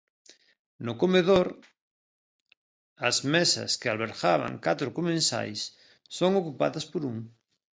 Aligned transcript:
No 0.85 0.93
comedor, 1.01 1.47
as 3.09 3.17
mesas 3.33 3.71
que 3.79 3.87
albergaban 3.89 4.53
catro 4.65 4.95
comensais 4.97 5.59
son 6.17 6.31
ocupadas 6.41 6.85
por 6.91 7.01
un. 7.11 7.17